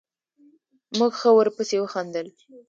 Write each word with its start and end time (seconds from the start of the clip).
موږ 0.97 1.11
ښه 1.19 1.29
ورپسې 1.37 1.77
وخندل. 1.79 2.27